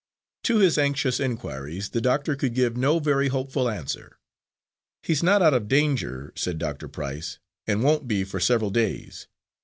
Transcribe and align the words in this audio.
To 0.45 0.57
his 0.57 0.79
anxious 0.79 1.19
inquiries 1.19 1.91
the 1.91 2.01
doctor 2.01 2.35
could 2.35 2.55
give 2.55 2.75
no 2.75 2.97
very 2.97 3.27
hopeful 3.27 3.69
answer. 3.69 4.17
"He's 5.03 5.21
not 5.21 5.43
out 5.43 5.53
of 5.53 5.67
danger," 5.67 6.33
said 6.35 6.57
Doctor 6.57 6.87
Price, 6.87 7.37
"and 7.67 7.83
won't 7.83 8.07
be 8.07 8.23
for 8.23 8.39
several 8.39 8.71
days. 8.71 9.27